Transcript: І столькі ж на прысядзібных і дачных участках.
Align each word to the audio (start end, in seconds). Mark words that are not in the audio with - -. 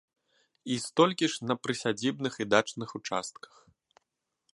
І 0.75 0.77
столькі 0.85 1.25
ж 1.33 1.49
на 1.49 1.57
прысядзібных 1.67 2.33
і 2.45 2.47
дачных 2.53 2.89
участках. 3.01 3.51